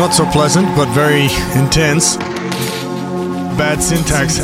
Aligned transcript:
Not 0.00 0.14
so 0.14 0.24
pleasant, 0.24 0.66
but 0.76 0.88
very 0.94 1.24
intense. 1.60 2.16
Bad 3.58 3.82
syntax. 3.82 4.38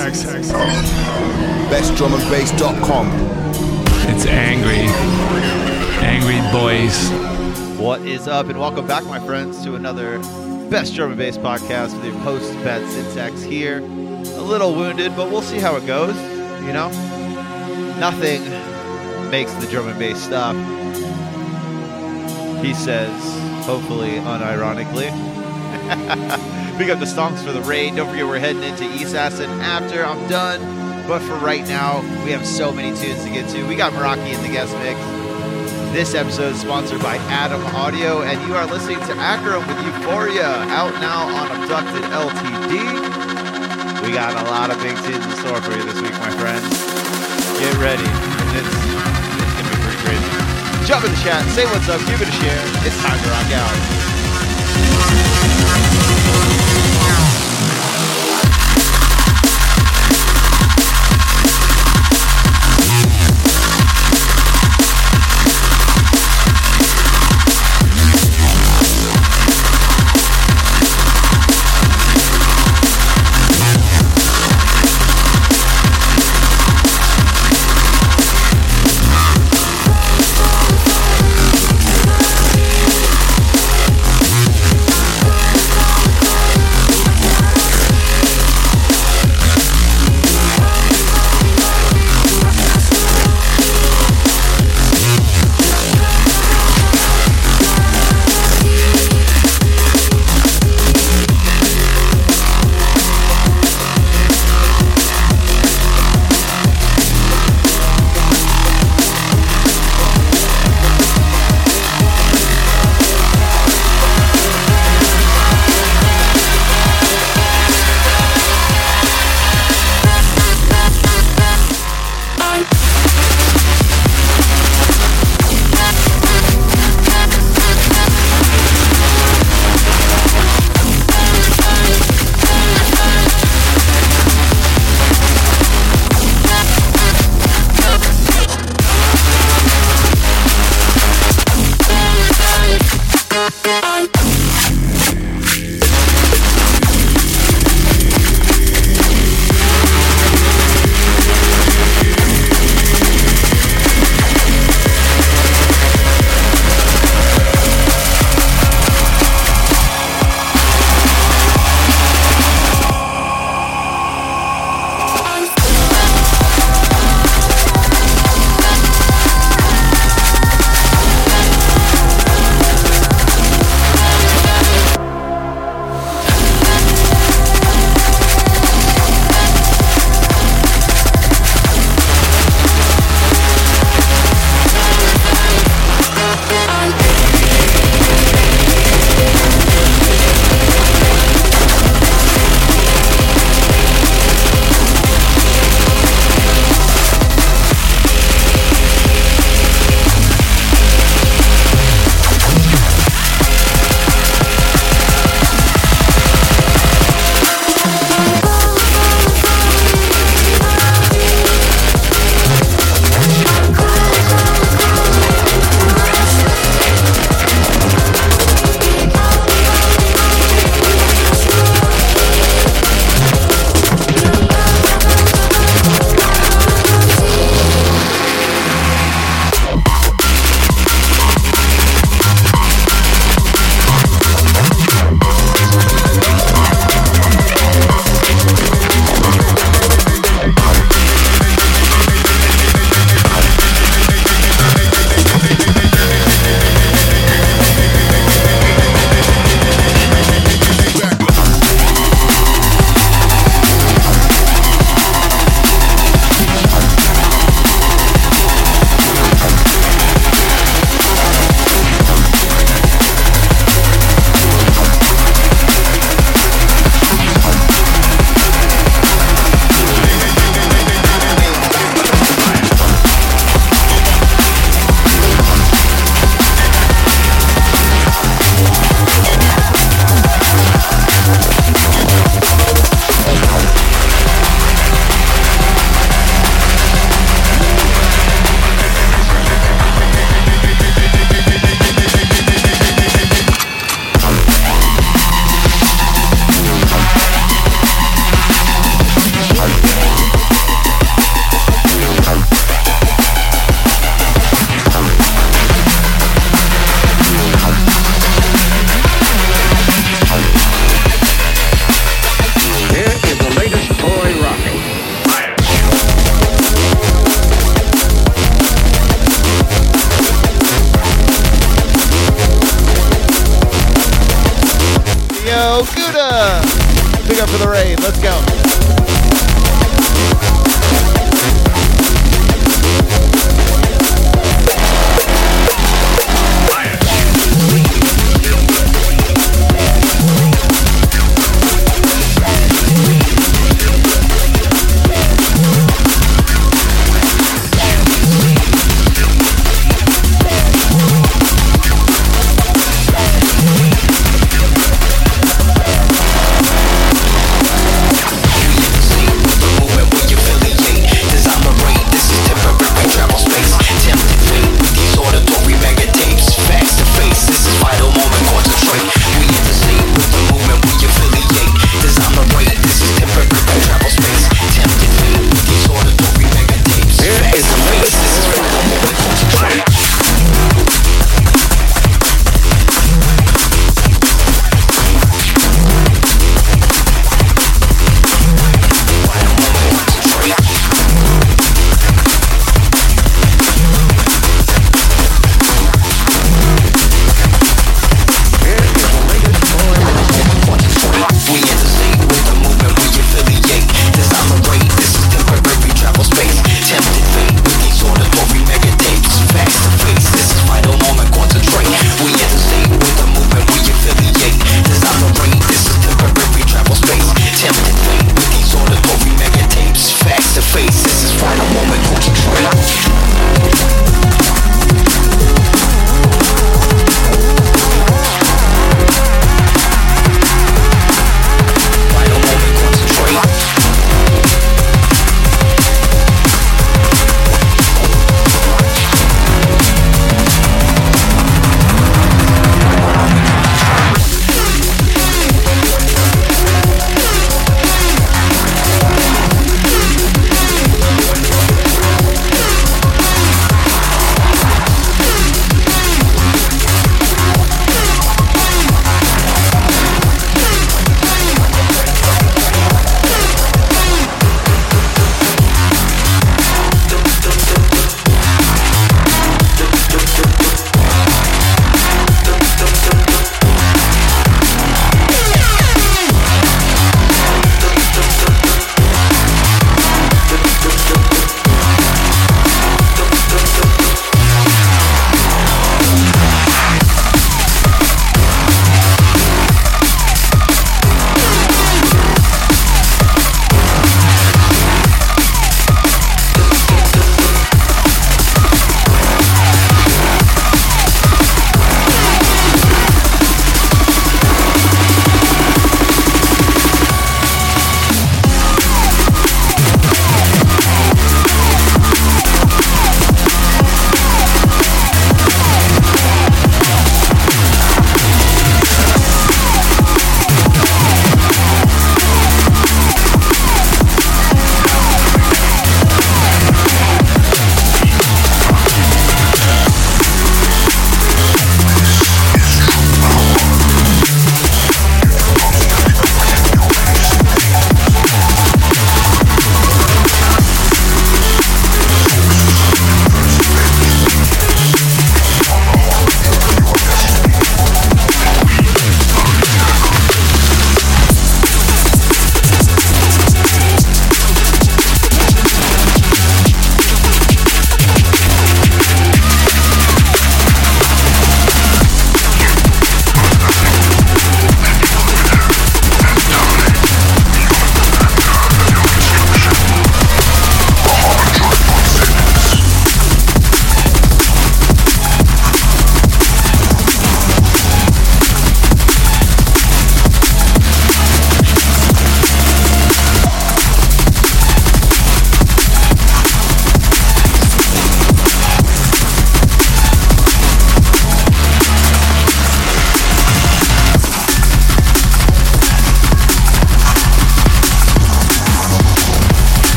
BestDrumAndBass.com. 1.71 3.07
It's 4.11 4.27
angry. 4.27 4.87
Angry 6.05 6.43
boys. 6.53 7.09
What 7.81 8.03
is 8.03 8.29
up, 8.29 8.48
and 8.51 8.61
welcome 8.61 8.87
back, 8.87 9.05
my 9.07 9.19
friends, 9.19 9.65
to 9.65 9.77
another 9.77 10.19
Best 10.69 10.95
Drum 10.95 11.13
and 11.13 11.19
Bass 11.19 11.39
podcast 11.39 11.95
with 11.95 12.05
your 12.05 12.19
host, 12.19 12.53
Bad 12.63 12.87
Syntax 12.91 13.41
here. 13.41 13.79
A 13.79 14.43
little 14.43 14.75
wounded, 14.75 15.17
but 15.17 15.31
we'll 15.31 15.41
see 15.41 15.59
how 15.59 15.77
it 15.77 15.87
goes. 15.87 16.15
You 16.67 16.75
know, 16.75 16.91
nothing 17.98 18.43
makes 19.31 19.55
the 19.55 19.67
drum 19.69 19.89
and 19.89 19.98
bass 19.98 20.23
stop. 20.23 20.55
He 22.63 22.75
says, 22.75 23.11
hopefully 23.65 24.17
unironically. 24.17 25.36
Big 26.79 26.91
up 26.91 26.98
the 26.98 27.07
stonks 27.07 27.45
for 27.45 27.52
the 27.52 27.63
raid. 27.63 27.96
Don't 27.96 28.08
forget 28.08 28.27
we're 28.27 28.39
heading 28.39 28.63
into 28.63 28.85
East 28.85 29.07
Assassin 29.07 29.51
after 29.61 30.05
I'm 30.05 30.29
done. 30.29 30.61
But 31.07 31.20
for 31.23 31.35
right 31.36 31.67
now, 31.67 32.01
we 32.24 32.33
have 32.33 32.45
so 32.45 32.73
many 32.73 32.96
tunes 32.96 33.23
to 33.24 33.30
get 33.30 33.48
to. 33.51 33.67
We 33.67 33.77
got 33.77 33.92
Meraki 33.92 34.35
in 34.35 34.42
the 34.42 34.48
guest 34.48 34.74
mix. 34.79 34.98
This 35.95 36.14
episode 36.14 36.52
is 36.52 36.61
sponsored 36.61 37.01
by 37.01 37.17
Adam 37.33 37.64
Audio, 37.73 38.23
and 38.23 38.36
you 38.46 38.55
are 38.55 38.67
listening 38.67 38.98
to 39.07 39.14
Akram 39.17 39.64
with 39.67 39.79
Euphoria, 39.86 40.67
out 40.74 40.92
now 41.01 41.24
on 41.30 41.46
Abducted 41.63 42.02
LTD. 42.12 42.74
We 44.05 44.12
got 44.12 44.35
a 44.35 44.51
lot 44.51 44.70
of 44.70 44.77
big 44.83 44.96
tunes 45.07 45.24
in 45.24 45.33
store 45.41 45.62
for 45.62 45.73
you 45.73 45.85
this 45.86 46.01
week, 46.02 46.12
my 46.20 46.30
friends. 46.36 46.68
Get 47.57 47.73
ready. 47.80 48.05
It's, 48.52 48.68
it's 48.68 49.55
gonna 49.57 49.70
be 49.73 49.80
pretty 49.80 50.01
crazy. 50.05 50.30
Jump 50.85 51.07
in 51.07 51.12
the 51.12 51.20
chat, 51.23 51.46
say 51.55 51.64
what's 51.67 51.89
up, 51.89 52.05
give 52.05 52.20
it 52.20 52.29
a 52.29 52.36
share. 52.45 52.62
It's 52.85 53.01
time 53.01 53.17
to 53.23 53.29
rock 53.30 53.51
out. 53.57 54.16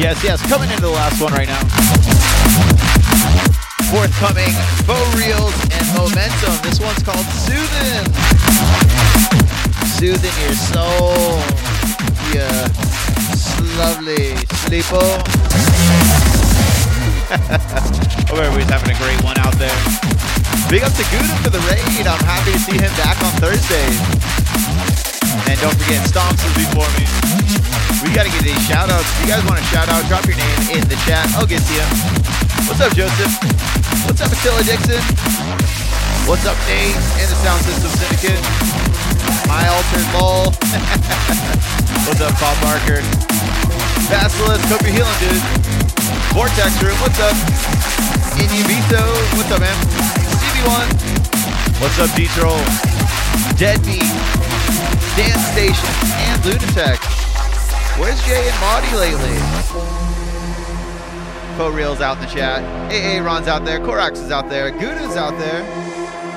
Yes, 0.00 0.24
yes, 0.24 0.40
coming 0.48 0.70
into 0.70 0.80
the 0.80 0.96
last 0.96 1.20
one 1.20 1.30
right 1.36 1.46
now. 1.46 1.60
Forthcoming 3.92 4.48
Faux 4.88 5.04
Reels 5.12 5.52
and 5.76 5.84
Momentum. 5.92 6.56
This 6.64 6.80
one's 6.80 7.04
called 7.04 7.28
Soothing. 7.44 8.08
Soothing 10.00 10.32
your 10.40 10.56
soul. 10.56 11.36
Yeah. 12.32 12.64
Lovely 13.76 14.40
sleepo. 14.64 15.04
Hope 18.24 18.40
everybody's 18.40 18.72
having 18.72 18.96
a 18.96 18.98
great 19.04 19.20
one 19.20 19.36
out 19.36 19.52
there. 19.60 19.76
Big 20.72 20.80
up 20.80 20.96
to 20.96 21.04
Gouda 21.12 21.36
for 21.44 21.52
the 21.52 21.60
raid. 21.68 22.08
I'm 22.08 22.24
happy 22.24 22.56
to 22.56 22.58
see 22.58 22.72
him 22.72 22.88
back 22.96 23.20
on 23.20 23.36
Thursday. 23.36 23.84
And 25.44 25.60
don't 25.60 25.76
forget, 25.76 26.00
Stomps 26.08 26.40
will 26.40 26.56
be 26.56 26.64
for 26.72 26.88
me. 26.96 27.19
We 28.02 28.14
gotta 28.14 28.30
get 28.30 28.42
these 28.42 28.60
shout 28.66 28.88
outs. 28.88 29.06
If 29.18 29.26
you 29.26 29.28
guys 29.30 29.44
want 29.44 29.60
a 29.60 29.66
shout 29.68 29.88
out, 29.88 30.02
drop 30.08 30.24
your 30.26 30.36
name 30.36 30.80
in 30.80 30.82
the 30.88 30.96
chat. 31.06 31.26
I'll 31.36 31.46
get 31.46 31.60
to 31.62 31.72
you. 31.74 31.86
What's 32.66 32.80
up, 32.80 32.92
Joseph? 32.96 33.32
What's 34.06 34.20
up, 34.20 34.32
Attila 34.32 34.62
Dixon? 34.64 35.02
What's 36.26 36.46
up, 36.46 36.56
Nate 36.70 36.96
and 37.18 37.28
the 37.28 37.38
Sound 37.42 37.60
System 37.66 37.90
Syndicate? 37.98 38.40
My 39.50 39.66
altered 39.68 40.08
lol. 40.14 40.50
What's 42.06 42.20
up, 42.22 42.34
Bob 42.40 42.56
Barker? 42.62 43.02
Basilisk, 44.10 44.66
hope 44.66 44.82
you're 44.82 44.94
healing, 44.94 45.18
dude. 45.20 45.42
Vortex 46.34 46.82
Room, 46.82 46.96
what's 47.00 47.18
up? 47.20 47.34
Inubito, 48.38 49.02
what's 49.36 49.50
up, 49.50 49.60
man? 49.60 49.76
CB1, 50.40 50.86
what's 51.80 51.98
up, 51.98 52.14
D-Troll? 52.16 52.58
Deadbeat, 53.56 54.02
Dance 55.16 55.44
Station, 55.52 55.94
and 56.16 56.44
Lunatic. 56.44 57.19
Where's 58.00 58.18
Jay 58.24 58.48
and 58.48 58.60
Maudie 58.60 58.96
lately? 58.96 59.36
Faux 61.58 61.76
Reel's 61.76 62.00
out 62.00 62.16
in 62.16 62.22
the 62.22 62.30
chat. 62.32 62.64
AA 62.90 63.22
Ron's 63.22 63.46
out 63.46 63.66
there. 63.66 63.78
Korax 63.78 64.12
is 64.12 64.30
out 64.30 64.48
there. 64.48 64.70
Gouda's 64.70 65.16
out 65.16 65.38
there. 65.38 65.62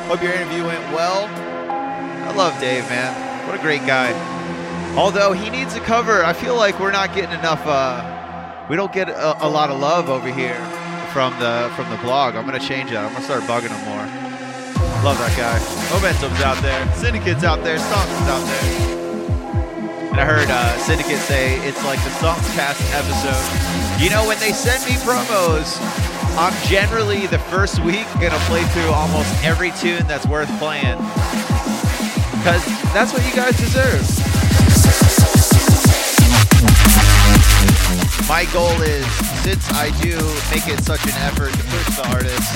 Hope 0.09 0.21
your 0.21 0.33
interview 0.33 0.65
went 0.65 0.83
well. 0.91 1.29
I 1.29 2.33
love 2.35 2.59
Dave, 2.59 2.83
man. 2.89 3.47
What 3.47 3.57
a 3.57 3.61
great 3.61 3.85
guy. 3.87 4.11
Although 4.97 5.31
he 5.31 5.49
needs 5.49 5.73
a 5.75 5.79
cover, 5.79 6.25
I 6.25 6.33
feel 6.33 6.57
like 6.57 6.81
we're 6.81 6.91
not 6.91 7.15
getting 7.15 7.39
enough. 7.39 7.65
Uh, 7.65 8.67
we 8.69 8.75
don't 8.75 8.91
get 8.91 9.07
a, 9.07 9.45
a 9.45 9.47
lot 9.47 9.69
of 9.69 9.79
love 9.79 10.09
over 10.09 10.27
here 10.27 10.59
from 11.13 11.31
the 11.39 11.71
from 11.77 11.89
the 11.89 11.97
blog. 11.97 12.35
I'm 12.35 12.45
gonna 12.45 12.59
change 12.59 12.89
that. 12.89 13.05
I'm 13.05 13.13
gonna 13.13 13.23
start 13.23 13.43
bugging 13.43 13.71
him 13.71 13.85
more. 13.87 14.05
Love 15.01 15.17
that 15.17 15.33
guy. 15.37 15.95
Momentum's 15.95 16.41
out 16.41 16.61
there. 16.61 16.93
Syndicate's 16.95 17.45
out 17.45 17.63
there. 17.63 17.77
Stomps 17.77 18.27
out 18.27 18.45
there. 18.45 18.92
And 20.13 20.21
I 20.21 20.25
heard 20.25 20.47
uh, 20.47 20.77
Syndicate 20.77 21.17
say 21.17 21.57
it's 21.65 21.83
like 21.83 21.97
the 22.05 22.13
Songcast 22.21 22.77
episode. 22.93 23.49
You 23.97 24.11
know, 24.11 24.27
when 24.27 24.37
they 24.37 24.53
send 24.53 24.85
me 24.85 24.91
promos, 25.01 25.81
I'm 26.37 26.53
generally 26.69 27.25
the 27.25 27.39
first 27.49 27.83
week 27.83 28.05
gonna 28.21 28.37
play 28.45 28.61
through 28.77 28.93
almost 28.93 29.33
every 29.43 29.71
tune 29.81 30.05
that's 30.05 30.27
worth 30.27 30.47
playing. 30.59 31.01
Because 32.37 32.61
that's 32.93 33.09
what 33.09 33.25
you 33.25 33.33
guys 33.33 33.57
deserve. 33.57 34.05
My 38.29 38.45
goal 38.53 38.77
is, 38.85 39.09
since 39.41 39.65
I 39.73 39.89
do 39.97 40.13
make 40.53 40.69
it 40.69 40.77
such 40.85 41.01
an 41.09 41.17
effort 41.25 41.57
to 41.57 41.63
push 41.73 41.89
the 41.97 42.05
artists, 42.13 42.53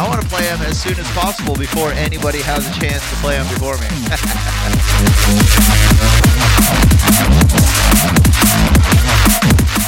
I 0.00 0.08
want 0.08 0.22
to 0.22 0.28
play 0.28 0.44
them 0.44 0.62
as 0.62 0.80
soon 0.80 0.98
as 0.98 1.06
possible 1.12 1.56
before 1.56 1.92
anybody 1.92 2.40
has 2.40 2.64
a 2.64 2.72
chance 2.80 3.04
to 3.10 3.16
play 3.16 3.36
them 3.36 3.46
before 3.52 3.76
me. 3.76 3.84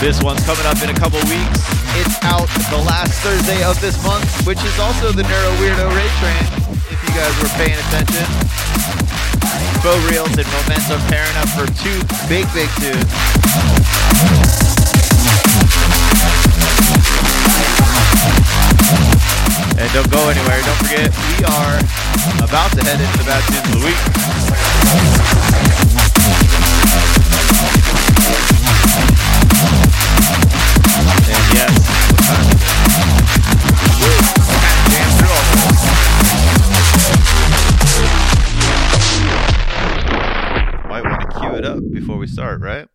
this 0.02 0.20
one's 0.20 0.44
coming 0.44 0.66
up 0.66 0.82
in 0.82 0.90
a 0.90 0.98
couple 0.98 1.18
weeks. 1.30 1.62
It's 1.94 2.18
out 2.26 2.50
the 2.74 2.82
last 2.82 3.14
Thursday 3.22 3.62
of 3.62 3.80
this 3.80 3.96
month, 4.02 4.26
which 4.46 4.58
is 4.64 4.78
also 4.78 5.12
the 5.12 5.22
Neuro 5.22 5.50
Weirdo 5.62 5.86
Raid 5.94 6.10
Train, 6.18 6.42
if 6.90 6.98
you 7.00 7.10
guys 7.14 7.30
were 7.38 7.48
paying 7.54 7.78
attention. 7.78 8.26
Faux 9.78 9.98
Reels 10.10 10.34
and 10.36 10.46
Momentum 10.58 11.00
pairing 11.06 11.36
up 11.38 11.48
for 11.54 11.66
two 11.80 12.02
big, 12.28 12.46
big 12.52 12.68
tunes. 12.82 13.08
And 19.78 19.92
don't 19.92 20.10
go 20.10 20.28
anywhere. 20.28 20.62
Don't 20.62 20.78
forget, 20.82 21.10
we 21.30 21.44
are 21.46 21.78
about 22.42 22.70
to 22.72 22.82
head 22.84 23.00
into 23.00 23.18
the 23.18 23.24
Bad 23.24 23.42
Tunes 23.48 23.66
of 23.66 23.80
the 23.80 23.86
Week. 23.86 25.61
Start, 42.32 42.60
right? 42.62 42.88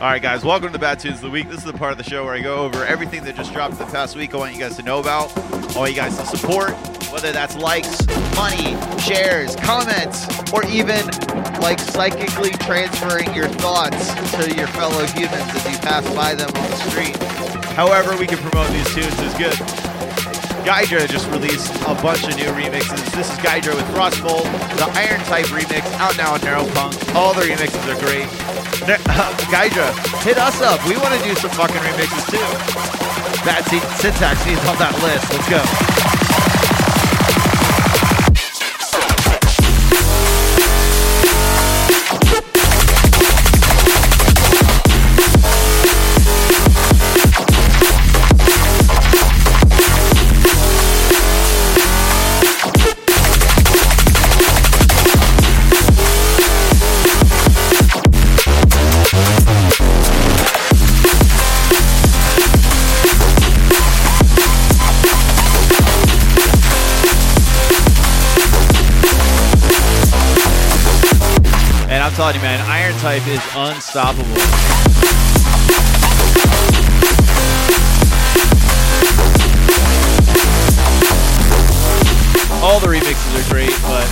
All 0.00 0.08
right, 0.08 0.22
guys, 0.22 0.42
welcome 0.42 0.68
to 0.68 0.72
the 0.72 0.78
Bad 0.78 0.98
Tunes 0.98 1.16
of 1.16 1.22
the 1.22 1.30
Week. 1.30 1.48
This 1.48 1.58
is 1.58 1.64
the 1.64 1.72
part 1.74 1.92
of 1.92 1.98
the 1.98 2.04
show 2.04 2.24
where 2.24 2.34
I 2.34 2.40
go 2.40 2.56
over 2.56 2.84
everything 2.84 3.22
that 3.24 3.36
just 3.36 3.52
dropped 3.52 3.78
the 3.78 3.84
past 3.84 4.16
week. 4.16 4.34
I 4.34 4.38
want 4.38 4.54
you 4.54 4.58
guys 4.58 4.76
to 4.78 4.82
know 4.82 4.98
about. 4.98 5.36
I 5.36 5.78
want 5.78 5.90
you 5.90 5.96
guys 5.96 6.16
to 6.16 6.24
support, 6.24 6.70
whether 7.12 7.30
that's 7.30 7.56
likes, 7.56 8.04
money, 8.34 8.74
shares, 9.02 9.54
comments, 9.56 10.26
or 10.50 10.64
even 10.66 11.06
like 11.60 11.78
psychically 11.78 12.50
transferring 12.52 13.32
your 13.34 13.48
thoughts 13.48 14.14
to 14.32 14.52
your 14.56 14.66
fellow 14.68 15.04
humans 15.06 15.34
as 15.34 15.70
you 15.70 15.78
pass 15.78 16.08
by 16.14 16.34
them 16.34 16.48
on 16.48 16.70
the 16.70 16.76
street. 16.90 17.16
However, 17.74 18.16
we 18.16 18.26
can 18.26 18.38
promote 18.38 18.68
these 18.70 18.92
tunes 18.94 19.20
is 19.20 19.34
good. 19.34 19.81
Gydra 20.64 21.08
just 21.08 21.28
released 21.30 21.74
a 21.82 21.94
bunch 21.94 22.22
of 22.22 22.36
new 22.36 22.46
remixes. 22.54 23.02
This 23.12 23.30
is 23.30 23.38
Gydra 23.42 23.74
with 23.74 23.84
Frostbolt, 23.86 24.44
the 24.78 24.86
Iron 24.98 25.20
Type 25.26 25.46
remix, 25.46 25.82
out 25.98 26.16
now 26.16 26.34
on 26.34 26.40
Neuropunk. 26.40 27.14
All 27.14 27.34
the 27.34 27.42
remixes 27.42 27.82
are 27.90 27.98
great. 27.98 28.30
Ne- 28.86 29.02
hit 30.22 30.38
us 30.38 30.62
up. 30.62 30.84
We 30.86 30.96
want 30.96 31.14
to 31.20 31.22
do 31.28 31.34
some 31.34 31.50
fucking 31.50 31.76
remixes 31.76 32.30
too. 32.30 32.46
Batsy 33.42 33.80
syntax 34.00 34.46
needs 34.46 34.64
on 34.66 34.78
that 34.78 34.94
list. 35.02 35.30
Let's 35.32 36.18
go. 36.18 36.21
Telling 72.22 72.36
you, 72.36 72.42
man, 72.42 72.60
Iron 72.70 72.94
Type 72.98 73.26
is 73.26 73.42
unstoppable. 73.58 74.22
All 82.62 82.78
the 82.78 82.86
remixes 82.86 83.34
are 83.34 83.42
great, 83.50 83.74
but 83.82 84.06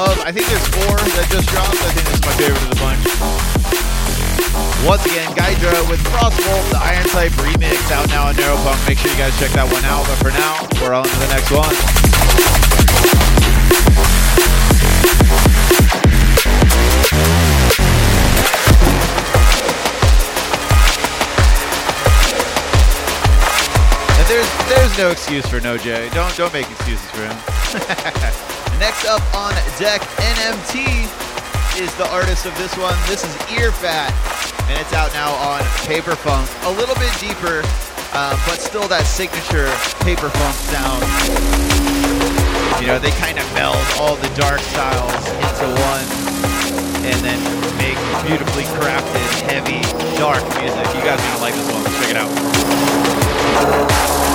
um, 0.00 0.16
I 0.24 0.32
think 0.32 0.48
there's 0.48 0.64
four 0.72 0.96
that 0.96 1.28
just 1.28 1.52
dropped. 1.52 1.76
I 1.84 1.92
think 1.92 2.08
this 2.08 2.16
is 2.16 2.24
my 2.24 2.32
favorite 2.40 2.64
of 2.64 2.72
the 2.72 2.80
bunch. 2.80 3.04
Once 4.88 5.04
again, 5.04 5.28
Gydra 5.36 5.84
with 5.92 6.00
Frostbolt, 6.16 6.64
the 6.72 6.80
Iron 6.80 7.04
Type 7.12 7.32
remix 7.44 7.92
out 7.92 8.08
now 8.08 8.28
on 8.28 8.36
Neuropunk. 8.36 8.88
Make 8.88 8.96
sure 8.96 9.12
you 9.12 9.18
guys 9.18 9.38
check 9.38 9.52
that 9.52 9.68
one 9.70 9.84
out. 9.84 10.08
But 10.08 10.16
for 10.16 10.32
now, 10.32 10.64
we're 10.80 10.96
on 10.96 11.04
to 11.04 11.18
the 11.20 11.28
next 11.28 11.52
one. 11.52 12.79
No 25.00 25.10
excuse 25.10 25.46
for 25.46 25.60
no 25.60 25.78
Jay. 25.78 26.10
Don't 26.12 26.36
don't 26.36 26.52
make 26.52 26.70
excuses 26.70 27.08
for 27.16 27.24
him. 27.24 27.32
Next 28.78 29.08
up 29.08 29.24
on 29.32 29.56
deck, 29.80 30.04
NMT 30.36 30.84
is 31.80 31.88
the 31.96 32.04
artist 32.12 32.44
of 32.44 32.52
this 32.58 32.76
one. 32.76 32.92
This 33.08 33.24
is 33.24 33.32
Ear 33.56 33.72
Fat, 33.72 34.12
and 34.68 34.76
it's 34.76 34.92
out 34.92 35.08
now 35.16 35.32
on 35.40 35.64
Paper 35.88 36.12
Funk. 36.12 36.44
A 36.68 36.72
little 36.76 36.92
bit 37.00 37.08
deeper, 37.16 37.64
um, 38.12 38.36
but 38.44 38.60
still 38.60 38.84
that 38.92 39.08
signature 39.08 39.72
Paper 40.04 40.28
Funk 40.28 40.56
sound. 40.68 41.00
You 42.76 42.92
know, 42.92 43.00
they 43.00 43.16
kind 43.16 43.40
of 43.40 43.48
meld 43.56 43.80
all 43.96 44.20
the 44.20 44.28
dark 44.36 44.60
styles 44.60 45.16
into 45.32 45.64
one, 45.80 46.04
and 47.08 47.16
then 47.24 47.40
make 47.80 47.96
beautifully 48.28 48.68
crafted, 48.76 49.24
heavy 49.48 49.80
dark 50.20 50.44
music. 50.60 50.84
You 50.92 51.00
guys 51.08 51.16
are 51.16 51.24
gonna 51.24 51.40
like 51.40 51.56
this 51.56 51.72
one. 51.72 51.88
Check 52.04 52.12
it 52.12 52.20
out. 52.20 54.28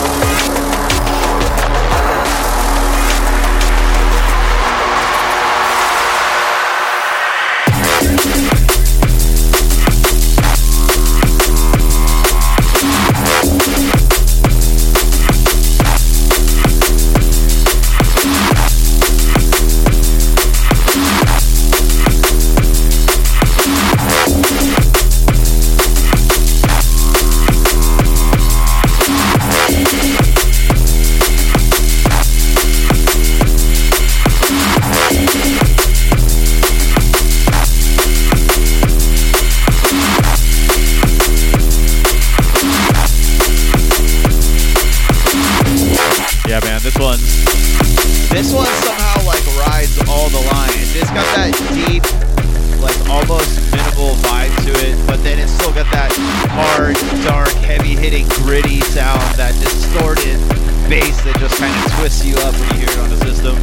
Hitting, 58.05 58.27
gritty 58.45 58.81
sound, 58.81 59.19
that 59.33 59.51
distorted 59.57 60.37
bass 60.87 61.23
that 61.23 61.35
just 61.39 61.57
kind 61.57 61.73
of 61.73 61.97
twists 61.97 62.23
you 62.23 62.35
up 62.45 62.53
when 62.53 62.69
you 62.77 62.85
hear 62.85 62.93
it 62.93 62.99
on 63.01 63.09
the 63.09 63.17
system. 63.25 63.57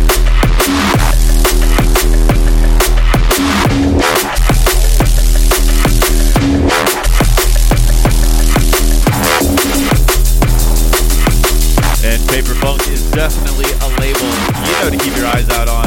And 12.03 12.18
Paper 12.26 12.59
Funk 12.59 12.82
is 12.88 13.09
definitely 13.12 13.70
a 13.78 13.88
label 14.03 14.26
you 14.66 14.72
know 14.82 14.90
to 14.90 14.99
keep 14.99 15.14
your 15.14 15.26
eyes 15.30 15.49
out 15.51 15.68
on. 15.70 15.86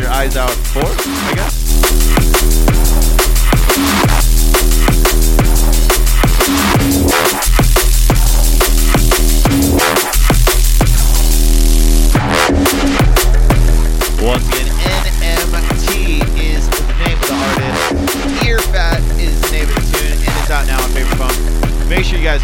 Your 0.00 0.10
eyes 0.10 0.34
out 0.38 0.48
for, 0.72 0.80
I 0.80 1.34
guess. 1.34 2.43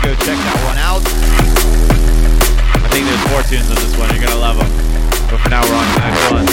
Go 0.02 0.14
check 0.14 0.38
that 0.38 0.58
one 0.64 0.78
out. 0.78 1.02
I 2.82 2.88
think 2.88 3.06
there's 3.06 3.24
four 3.28 3.42
tunes 3.42 3.68
on 3.68 3.76
this 3.76 3.96
one. 3.98 4.08
You're 4.14 4.24
gonna 4.24 4.40
love 4.40 4.56
them. 4.56 4.70
But 5.28 5.40
for 5.40 5.48
now, 5.50 5.62
we're 5.62 5.76
on 5.76 5.84
to 5.86 5.92
the 5.94 6.00
next 6.00 6.30
one. 6.32 6.46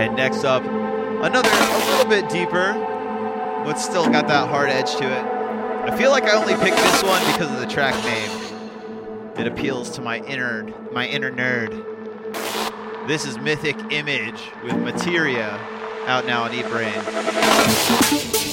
And 0.00 0.16
next 0.16 0.44
up, 0.44 0.64
another 0.64 1.50
a 1.50 1.90
little 1.90 2.08
bit 2.08 2.28
deeper, 2.30 2.72
but 3.64 3.74
still 3.74 4.08
got 4.08 4.26
that 4.28 4.48
hard 4.48 4.70
edge 4.70 4.96
to 4.96 5.04
it. 5.04 5.24
I 5.90 5.96
feel 5.96 6.10
like 6.10 6.24
I 6.24 6.32
only 6.32 6.54
picked 6.54 6.76
this 6.76 7.02
one 7.02 7.24
because 7.32 7.52
of 7.52 7.60
the 7.60 7.66
track 7.66 7.94
name. 8.04 8.30
It 9.38 9.46
appeals 9.46 9.90
to 9.90 10.00
my 10.00 10.18
inner 10.20 10.64
my 10.90 11.06
inner 11.06 11.30
nerd. 11.30 11.85
This 13.06 13.24
is 13.24 13.38
Mythic 13.38 13.76
Image 13.92 14.50
with 14.64 14.76
Materia 14.78 15.50
out 16.06 16.26
now 16.26 16.42
on 16.42 16.52
Eat 16.52 16.66
Brain. 16.66 16.92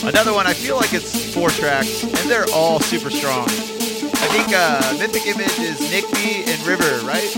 Another 0.04 0.32
one, 0.32 0.45
I 0.45 0.54
feel 0.54 0.76
like 0.76 0.93
it's 0.93 1.34
four 1.34 1.49
tracks, 1.49 2.04
and 2.04 2.30
they're 2.30 2.45
all 2.54 2.80
super 2.80 3.10
strong. 3.10 3.45
I 3.47 4.28
think 4.30 4.49
uh, 4.56 4.95
Mythic 4.99 5.26
Image 5.26 5.58
is 5.58 5.82
Nick 5.89 6.06
B 6.14 6.43
and 6.45 6.62
River, 6.68 7.04
right? 7.04 7.34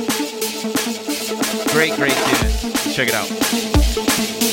Great, 1.72 1.96
great 1.96 2.12
tune. 2.12 2.94
Check 2.94 3.08
it 3.08 3.14
out. 3.14 4.45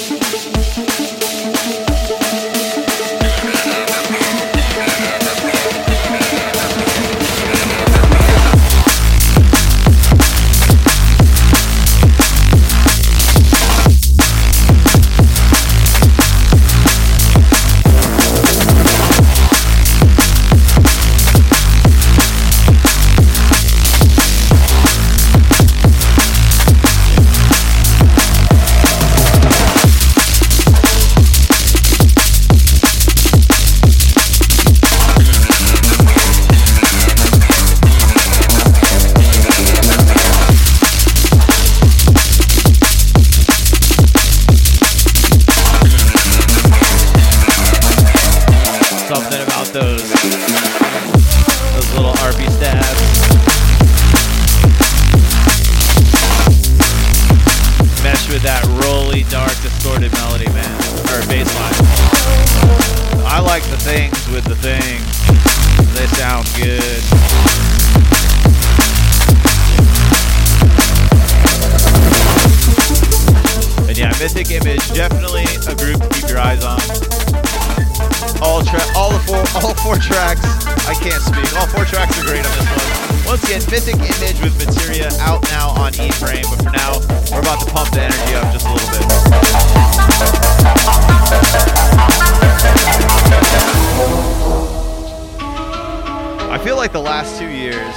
Like 96.92 97.04
the 97.04 97.10
last 97.10 97.38
two 97.38 97.48
years, 97.48 97.94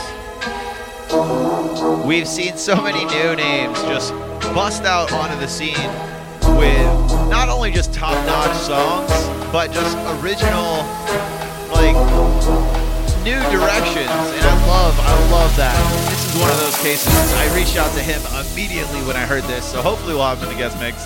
we've 2.06 2.28
seen 2.28 2.56
so 2.56 2.82
many 2.82 3.04
new 3.04 3.36
names 3.36 3.82
just 3.84 4.14
bust 4.56 4.84
out 4.84 5.12
onto 5.12 5.38
the 5.38 5.48
scene 5.48 5.76
with 6.56 6.88
not 7.28 7.50
only 7.50 7.72
just 7.72 7.94
top-notch 7.94 8.56
songs, 8.56 9.12
but 9.52 9.70
just 9.74 9.98
original, 10.24 10.80
like 11.76 11.96
new 13.26 13.36
directions. 13.52 14.16
And 14.32 14.46
I 14.48 14.56
love, 14.66 14.98
I 15.02 15.30
love 15.30 15.54
that. 15.58 15.76
This 16.10 16.34
is 16.34 16.40
one 16.40 16.50
of 16.52 16.60
those 16.62 16.82
cases. 16.82 17.34
I 17.34 17.54
reached 17.54 17.76
out 17.76 17.92
to 17.96 18.00
him 18.00 18.22
immediately 18.48 19.02
when 19.06 19.18
I 19.18 19.26
heard 19.26 19.44
this, 19.44 19.70
so 19.70 19.82
hopefully 19.82 20.14
we'll 20.14 20.24
have 20.24 20.38
him 20.38 20.48
in 20.48 20.56
the 20.56 20.60
guest 20.60 20.80
mix. 20.80 21.04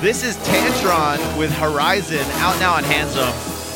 This 0.00 0.22
is 0.22 0.36
Tantron 0.46 1.18
with 1.36 1.50
Horizon 1.50 2.24
out 2.38 2.60
now 2.60 2.74
on 2.74 2.84
Handsome. 2.84 3.34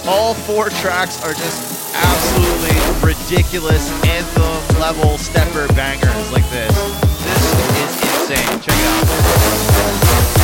All 0.08 0.32
four 0.32 0.68
tracks 0.68 1.20
are 1.24 1.32
just 1.32 1.74
absolutely 1.92 2.75
ridiculous 3.06 3.88
anthem 4.04 4.80
level 4.80 5.16
stepper 5.16 5.68
bangers 5.74 6.32
like 6.32 6.48
this. 6.50 6.74
This 7.22 7.52
is 7.52 8.30
insane. 8.32 8.60
Check 8.60 8.74
it 8.76 10.30
out. 10.32 10.35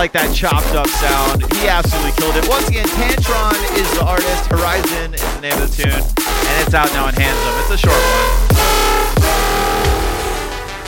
Like 0.00 0.16
that 0.16 0.32
chopped 0.32 0.72
up 0.72 0.88
sound. 0.96 1.44
He 1.60 1.68
absolutely 1.68 2.16
killed 2.16 2.32
it. 2.32 2.48
Once 2.48 2.64
again, 2.72 2.88
Tantron 2.96 3.52
is 3.76 3.84
the 4.00 4.04
artist. 4.08 4.48
Horizon 4.48 5.12
is 5.12 5.20
the 5.36 5.44
name 5.44 5.52
of 5.60 5.68
the 5.68 5.72
tune. 5.76 5.92
And 5.92 6.54
it's 6.64 6.72
out 6.72 6.88
now 6.96 7.04
on 7.04 7.12
Handsome. 7.12 7.52
It's 7.60 7.76
a 7.76 7.80
short 7.84 8.00
one. 8.00 8.28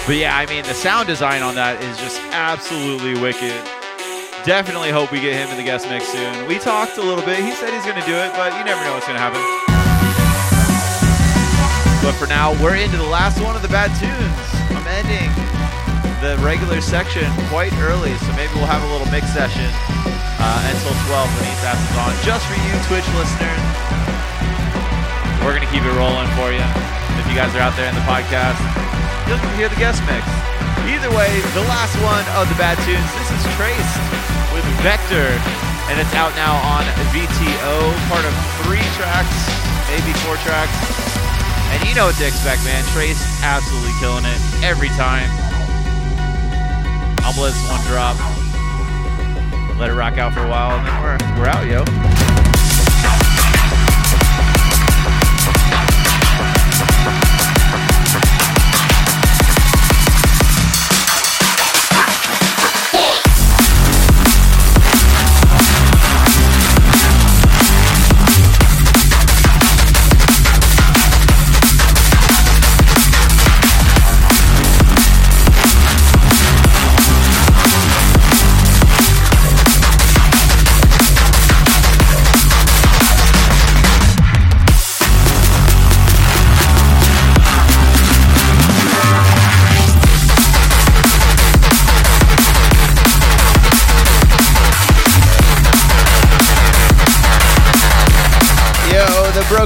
But 0.09 0.17
yeah, 0.17 0.33
I 0.33 0.49
mean, 0.49 0.65
the 0.65 0.73
sound 0.73 1.13
design 1.13 1.45
on 1.45 1.61
that 1.61 1.77
is 1.85 1.93
just 2.01 2.25
absolutely 2.33 3.13
wicked. 3.21 3.53
Definitely 4.49 4.89
hope 4.89 5.13
we 5.13 5.21
get 5.21 5.37
him 5.37 5.53
in 5.53 5.61
the 5.61 5.69
guest 5.69 5.93
mix 5.93 6.09
soon. 6.09 6.49
We 6.49 6.57
talked 6.57 6.97
a 6.97 7.05
little 7.05 7.21
bit. 7.29 7.37
He 7.45 7.53
said 7.53 7.69
he's 7.69 7.85
going 7.85 8.01
to 8.01 8.09
do 8.09 8.17
it, 8.17 8.33
but 8.33 8.57
you 8.57 8.65
never 8.65 8.81
know 8.81 8.97
what's 8.97 9.05
going 9.05 9.21
to 9.21 9.25
happen. 9.29 9.45
But 12.01 12.17
for 12.17 12.25
now, 12.33 12.57
we're 12.65 12.81
into 12.81 12.97
the 12.97 13.13
last 13.13 13.45
one 13.45 13.61
of 13.61 13.61
the 13.61 13.69
bad 13.69 13.93
tunes. 14.01 14.41
I'm 14.73 14.89
ending 14.89 15.42
the 16.23 16.39
regular 16.39 16.79
section 16.79 17.27
quite 17.51 17.75
early, 17.83 18.15
so 18.23 18.31
maybe 18.39 18.55
we'll 18.55 18.71
have 18.71 18.87
a 18.87 18.91
little 18.95 19.11
mix 19.11 19.27
session 19.35 19.67
uh, 20.39 20.71
until 20.71 20.95
12 21.11 21.19
when 21.35 21.51
East 21.51 21.67
Ass 21.67 21.83
on. 21.99 22.15
Just 22.23 22.47
for 22.47 22.55
you, 22.63 22.71
Twitch 22.87 23.03
listeners. 23.19 23.63
We're 25.43 25.51
going 25.51 25.67
to 25.67 25.73
keep 25.75 25.83
it 25.83 25.91
rolling 25.99 26.31
for 26.39 26.55
you. 26.55 26.63
If 27.19 27.27
you 27.27 27.35
guys 27.35 27.51
are 27.59 27.67
out 27.67 27.75
there 27.75 27.91
in 27.91 27.99
the 27.99 28.07
podcast, 28.07 28.55
you'll 29.27 29.43
hear 29.59 29.67
the 29.67 29.75
guest 29.83 29.99
mix. 30.07 30.23
Either 30.87 31.11
way, 31.11 31.43
the 31.59 31.67
last 31.67 31.99
one 32.07 32.23
of 32.39 32.47
the 32.47 32.55
bad 32.55 32.79
tunes. 32.87 33.11
This 33.19 33.31
is 33.35 33.43
Traced 33.59 33.99
with 34.55 34.63
Vector, 34.87 35.27
and 35.91 35.99
it's 35.99 36.15
out 36.15 36.31
now 36.39 36.55
on 36.71 36.87
VTO, 37.11 37.75
part 38.07 38.23
of 38.23 38.35
three 38.63 38.87
tracks, 38.95 39.35
maybe 39.91 40.15
four 40.23 40.39
tracks. 40.47 40.71
And 41.75 41.83
you 41.83 41.99
know 41.99 42.07
what 42.07 42.17
to 42.23 42.27
expect, 42.31 42.63
man. 42.63 42.87
Trace 42.95 43.19
absolutely 43.43 43.91
killing 43.99 44.23
it 44.23 44.39
every 44.63 44.93
time. 44.95 45.42
Let 47.25 47.45
this 47.45 47.71
one 47.71 47.81
drop. 47.87 48.17
Let 49.79 49.91
it 49.91 49.95
rock 49.95 50.19
out 50.19 50.35
for 50.35 50.41
a 50.41 50.49
while, 50.49 50.79
and 50.79 50.87
then 50.87 51.03
we're 51.03 51.19
we're 51.39 51.49
out. 51.49 51.67
Yo, 51.67 51.85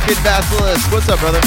broken 0.07 0.23
basilisk. 0.23 0.93
What's 0.93 1.09
up, 1.09 1.19
brother? 1.19 1.41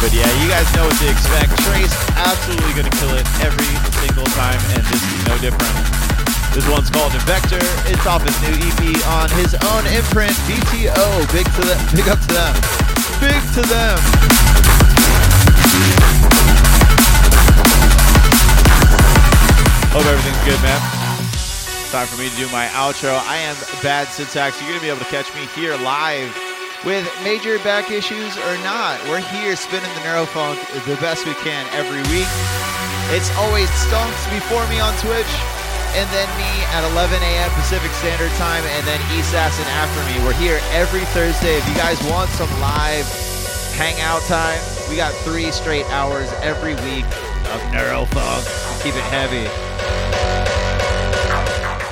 But 0.00 0.12
yeah, 0.12 0.28
you 0.40 0.48
guys 0.48 0.66
know 0.74 0.86
what 0.86 0.96
to 0.96 1.08
expect. 1.10 1.52
Trace 1.62 1.92
absolutely 2.16 2.72
gonna 2.74 2.90
kill 2.96 3.12
it 3.14 3.26
every 3.44 3.72
single 4.00 4.24
time, 4.32 4.60
and 4.72 4.82
this 4.88 5.02
is 5.02 5.26
no 5.28 5.36
different. 5.38 5.76
This 6.54 6.68
one's 6.68 6.90
called 6.90 7.12
Vector. 7.24 7.60
It's 7.88 8.06
off 8.06 8.24
his 8.24 8.36
new 8.42 8.56
EP 8.56 9.06
on 9.20 9.28
his 9.36 9.54
own 9.72 9.86
imprint, 9.86 10.32
VTO. 10.48 11.32
Big 11.32 11.46
to 11.46 11.62
them. 11.62 11.80
Big 11.94 12.08
up 12.08 12.20
to 12.20 12.32
them. 12.32 12.54
Big 13.20 13.40
to 13.54 13.62
them. 13.68 13.98
Hope 19.92 20.06
everything's 20.06 20.44
good, 20.44 20.62
man. 20.62 20.91
Time 21.92 22.08
for 22.08 22.16
me 22.16 22.32
to 22.32 22.36
do 22.40 22.48
my 22.48 22.72
outro. 22.72 23.20
I 23.28 23.36
am 23.44 23.52
Bad 23.84 24.08
Syntax. 24.08 24.56
You're 24.56 24.72
going 24.72 24.80
to 24.80 24.86
be 24.86 24.88
able 24.88 25.04
to 25.04 25.12
catch 25.12 25.28
me 25.36 25.44
here 25.52 25.76
live 25.84 26.32
with 26.88 27.04
major 27.20 27.60
back 27.60 27.92
issues 27.92 28.32
or 28.48 28.56
not. 28.64 28.96
We're 29.12 29.20
here 29.20 29.52
spinning 29.60 29.92
the 29.92 30.00
Neurofunk 30.08 30.56
the 30.88 30.96
best 31.04 31.28
we 31.28 31.36
can 31.44 31.68
every 31.76 32.00
week. 32.08 32.24
It's 33.12 33.28
always 33.36 33.68
Stonks 33.76 34.24
before 34.32 34.64
me 34.72 34.80
on 34.80 34.96
Twitch, 35.04 35.28
and 35.92 36.08
then 36.16 36.24
me 36.40 36.48
at 36.72 36.80
11 36.96 37.12
a.m. 37.12 37.52
Pacific 37.60 37.92
Standard 38.00 38.32
Time, 38.40 38.64
and 38.64 38.88
then 38.88 38.96
Assassin 39.20 39.68
after 39.76 40.00
me. 40.08 40.16
We're 40.24 40.40
here 40.40 40.64
every 40.72 41.04
Thursday. 41.12 41.60
If 41.60 41.68
you 41.68 41.76
guys 41.76 42.00
want 42.08 42.32
some 42.40 42.48
live 42.56 43.04
hangout 43.76 44.24
time, 44.32 44.64
we 44.88 44.96
got 44.96 45.12
three 45.28 45.52
straight 45.52 45.84
hours 45.92 46.32
every 46.40 46.72
week 46.88 47.04
of 47.52 47.60
Neurofunk. 47.68 48.48
Keep 48.80 48.96
it 48.96 49.04
heavy. 49.12 49.71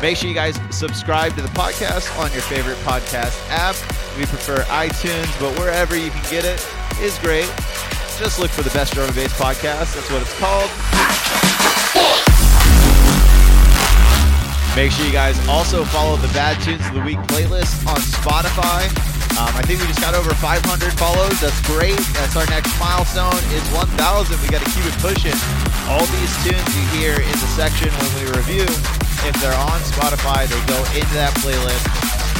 Make 0.03 0.17
sure 0.17 0.29
you 0.29 0.35
guys 0.35 0.59
subscribe 0.71 1.35
to 1.37 1.43
the 1.43 1.49
podcast 1.49 2.09
on 2.19 2.33
your 2.33 2.41
favorite 2.41 2.79
podcast 2.79 3.37
app. 3.51 3.77
We 4.17 4.25
prefer 4.25 4.63
iTunes, 4.73 5.29
but 5.39 5.59
wherever 5.59 5.95
you 5.95 6.11
can 6.11 6.23
get 6.31 6.45
it 6.47 6.67
is 7.01 7.19
great. 7.19 7.45
Just 8.19 8.39
look 8.39 8.51
for 8.51 8.63
the 8.63 8.71
Best 8.71 8.95
Drum 8.95 9.07
and 9.07 9.15
Bass 9.15 9.33
Podcast. 9.39 9.93
That's 9.93 10.11
what 10.11 10.23
it's 10.23 10.37
called. 10.41 10.71
Make 14.77 14.93
sure 14.93 15.05
you 15.05 15.13
guys 15.13 15.37
also 15.49 15.85
follow 15.85 16.17
the 16.17 16.33
Bad 16.33 16.57
Tunes 16.63 16.81
of 16.89 16.95
the 16.95 17.03
Week 17.03 17.19
playlist 17.29 17.85
on 17.85 18.01
Spotify. 18.01 18.89
Um, 19.37 19.53
I 19.57 19.63
think 19.63 19.81
we 19.81 19.87
just 19.87 20.01
got 20.01 20.15
over 20.15 20.33
500 20.33 20.65
follows. 20.97 21.41
That's 21.41 21.61
great. 21.69 21.99
That's 22.17 22.37
our 22.37 22.47
next 22.49 22.73
milestone 22.81 23.37
is 23.53 23.65
1,000. 23.73 24.41
We 24.41 24.49
got 24.49 24.65
to 24.65 24.71
keep 24.73 24.85
it 24.89 24.97
pushing. 25.01 25.37
All 25.93 26.05
these 26.21 26.33
tunes 26.41 26.69
you 26.73 26.85
hear 26.97 27.15
in 27.21 27.37
the 27.37 27.51
section 27.53 27.89
when 27.89 28.11
we 28.17 28.25
review, 28.33 28.69
if 29.27 29.35
they're 29.41 29.57
on 29.57 29.79
Spotify, 29.87 30.47
they 30.47 30.61
go 30.71 30.79
into 30.97 31.15
that 31.17 31.35
playlist. 31.41 31.85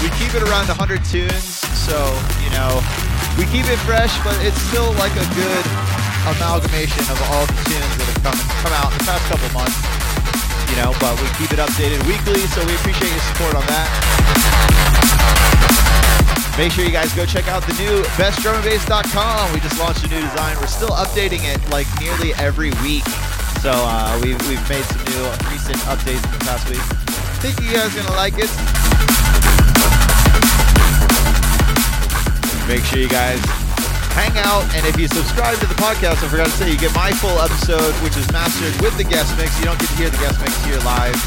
We 0.01 0.09
keep 0.17 0.33
it 0.33 0.43
around 0.47 0.69
100 0.69 1.05
tunes, 1.05 1.61
so 1.77 1.97
you 2.41 2.51
know 2.57 2.81
we 3.37 3.45
keep 3.49 3.69
it 3.69 3.79
fresh, 3.89 4.13
but 4.25 4.37
it's 4.45 4.59
still 4.69 4.93
like 5.01 5.13
a 5.17 5.27
good 5.37 5.65
amalgamation 6.29 7.05
of 7.09 7.19
all 7.33 7.45
the 7.49 7.57
tunes 7.69 7.93
that 7.97 8.07
have 8.09 8.21
come 8.25 8.39
come 8.65 8.75
out 8.77 8.93
in 8.93 8.99
the 9.01 9.05
past 9.09 9.25
couple 9.29 9.49
months. 9.57 9.77
You 10.73 10.77
know, 10.83 10.93
but 11.03 11.17
we 11.19 11.27
keep 11.41 11.51
it 11.53 11.61
updated 11.61 12.01
weekly, 12.07 12.41
so 12.53 12.65
we 12.65 12.75
appreciate 12.81 13.11
your 13.11 13.25
support 13.33 13.55
on 13.57 13.67
that. 13.69 13.89
Make 16.59 16.73
sure 16.73 16.85
you 16.85 16.93
guys 16.93 17.13
go 17.15 17.25
check 17.25 17.49
out 17.49 17.63
the 17.65 17.73
new 17.81 18.03
bestdrumandbass.com. 18.21 19.53
We 19.53 19.61
just 19.61 19.79
launched 19.79 20.05
a 20.05 20.09
new 20.09 20.21
design. 20.21 20.57
We're 20.61 20.67
still 20.67 20.91
updating 20.91 21.41
it 21.49 21.59
like 21.71 21.87
nearly 22.01 22.35
every 22.35 22.71
week. 22.85 23.05
So 23.61 23.69
uh, 23.77 24.19
we've, 24.25 24.41
we've 24.49 24.69
made 24.73 24.85
some 24.89 25.05
new 25.05 25.21
recent 25.53 25.77
updates 25.85 26.25
in 26.25 26.33
the 26.33 26.45
past 26.49 26.65
week. 26.73 26.81
Think 27.45 27.61
you 27.61 27.77
guys 27.77 27.93
are 27.93 28.01
gonna 28.01 28.17
like 28.17 28.41
it. 28.41 28.49
Make 32.65 32.81
sure 32.89 33.05
you 33.05 33.09
guys 33.13 33.37
hang 34.17 34.33
out, 34.49 34.65
and 34.75 34.87
if 34.87 34.97
you 34.97 35.09
subscribe 35.09 35.59
to 35.59 35.67
the 35.67 35.75
podcast, 35.75 36.25
I 36.25 36.29
forgot 36.29 36.47
to 36.47 36.53
say 36.53 36.73
you 36.73 36.79
get 36.79 36.95
my 36.95 37.13
full 37.13 37.37
episode, 37.37 37.93
which 38.01 38.17
is 38.17 38.25
mastered 38.33 38.73
with 38.81 38.97
the 38.97 39.05
guest 39.05 39.37
mix. 39.37 39.53
You 39.59 39.67
don't 39.67 39.79
get 39.79 39.91
to 39.91 39.97
hear 39.97 40.09
the 40.09 40.25
guest 40.25 40.41
mix 40.41 40.57
here 40.65 40.81
live, 40.81 41.21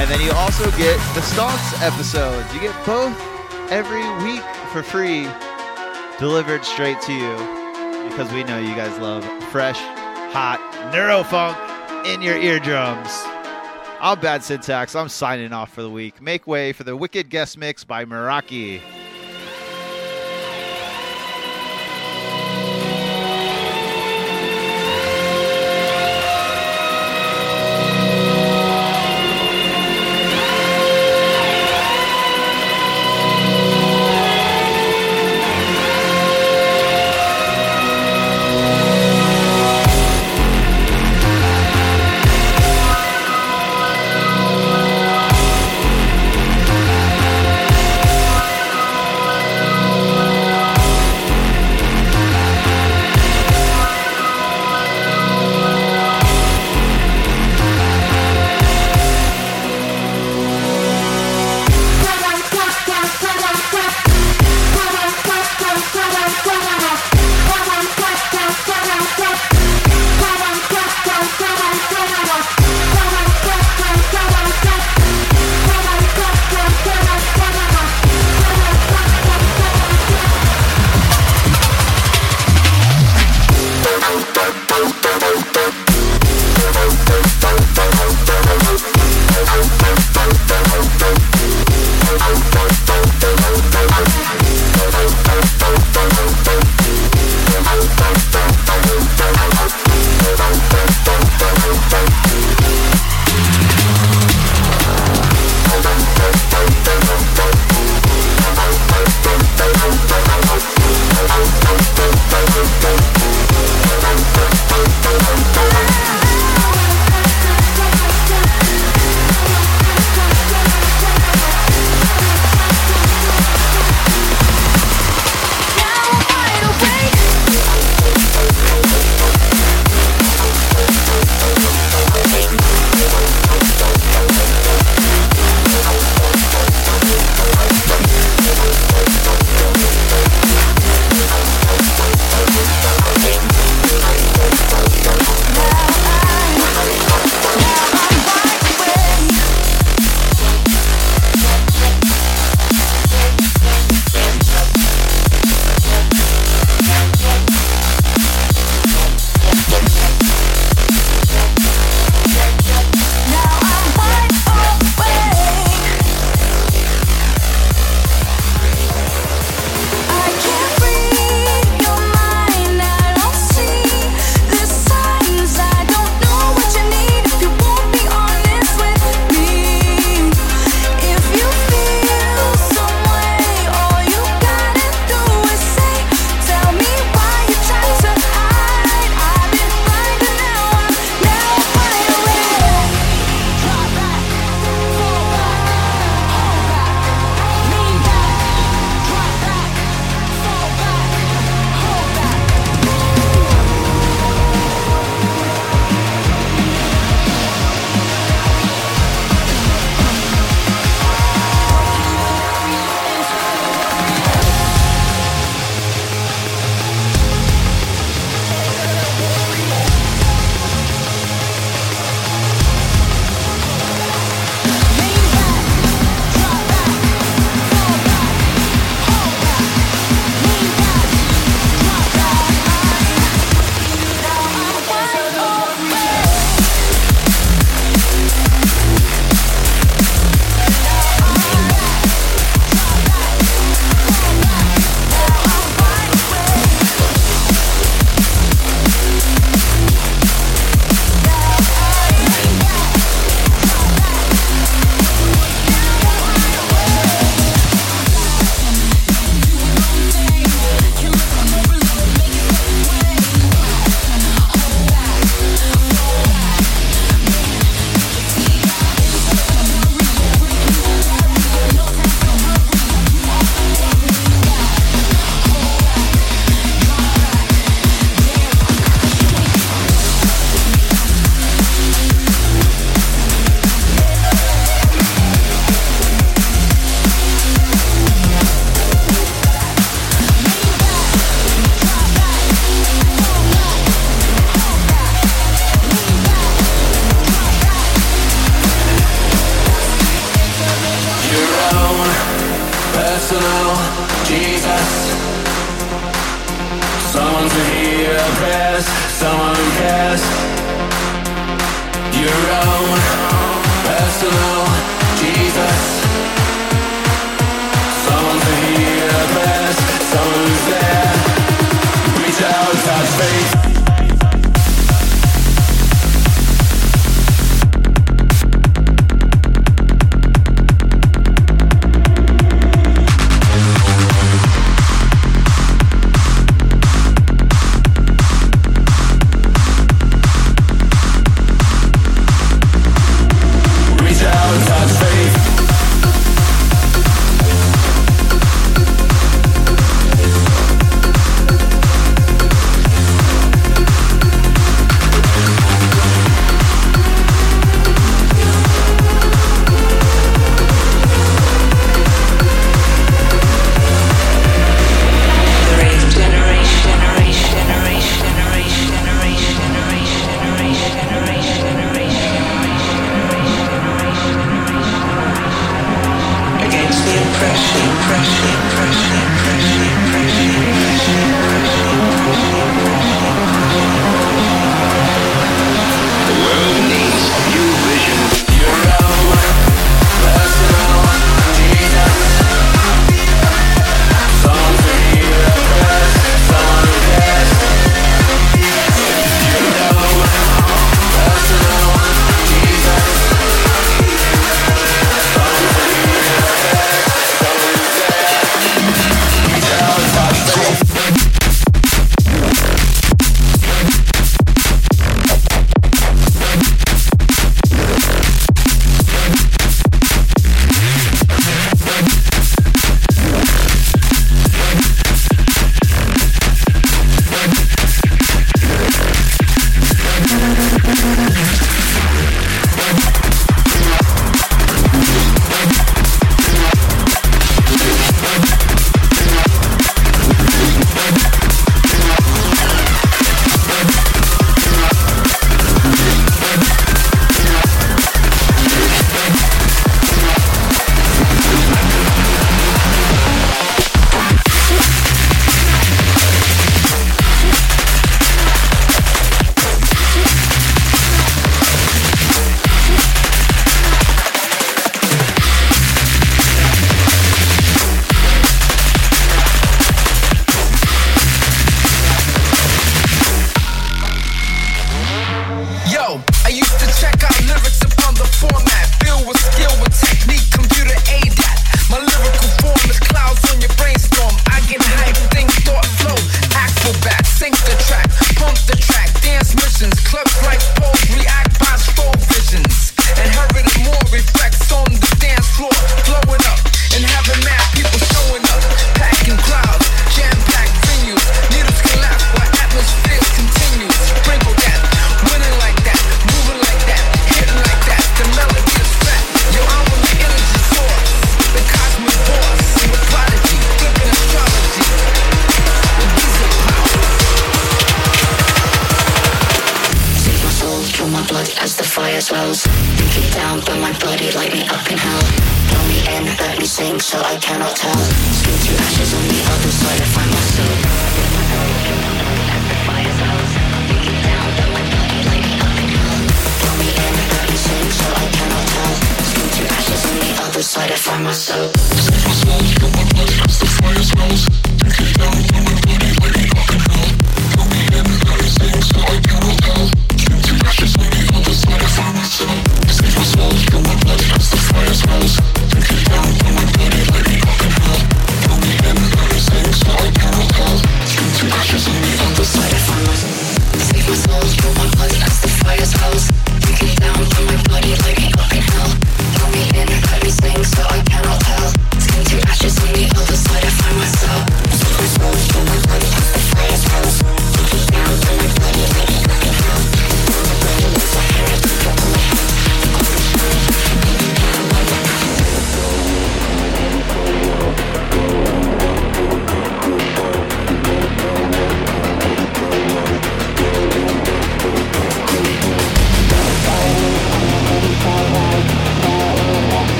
and 0.00 0.08
then 0.08 0.20
you 0.24 0.32
also 0.32 0.64
get 0.80 0.96
the 1.12 1.20
Stonks 1.20 1.76
episodes. 1.84 2.48
You 2.54 2.60
get 2.60 2.86
both 2.86 3.12
every 3.70 4.08
week 4.24 4.44
for 4.72 4.82
free, 4.82 5.28
delivered 6.18 6.64
straight 6.64 7.02
to 7.02 7.12
you, 7.12 7.36
because 8.08 8.32
we 8.32 8.44
know 8.44 8.58
you 8.58 8.74
guys 8.74 8.96
love 8.98 9.28
fresh, 9.52 9.78
hot 10.32 10.60
neurofunk 10.92 11.56
in 12.06 12.22
your 12.22 12.36
eardrums. 12.36 13.10
I'm 14.00 14.20
Bad 14.20 14.44
Syntax. 14.44 14.94
I'm 14.94 15.08
signing 15.08 15.52
off 15.52 15.72
for 15.72 15.82
the 15.82 15.90
week. 15.90 16.22
Make 16.22 16.46
way 16.46 16.72
for 16.72 16.84
the 16.84 16.96
Wicked 16.96 17.28
Guest 17.28 17.58
Mix 17.58 17.84
by 17.84 18.04
Meraki. 18.04 18.80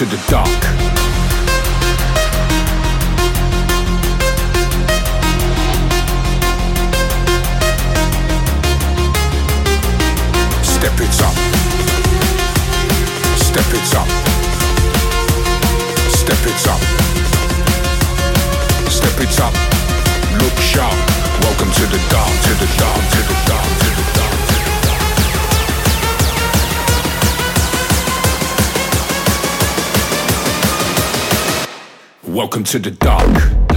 To 0.00 0.06
the 0.06 0.30
dark. 0.30 0.49
Welcome 32.72 32.82
to 32.82 32.90
the 32.90 32.96
dark. 33.04 33.69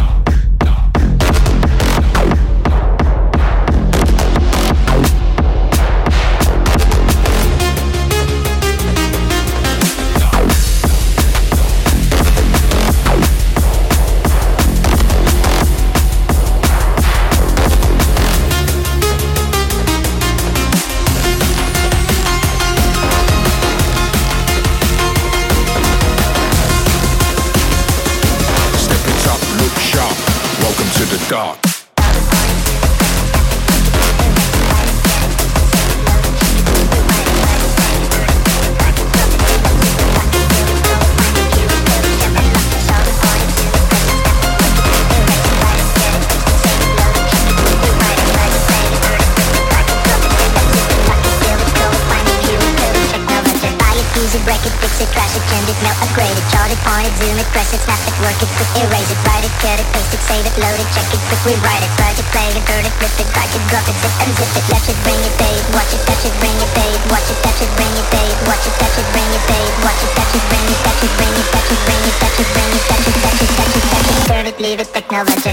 Leave 75.23 75.45
it, 75.47 75.52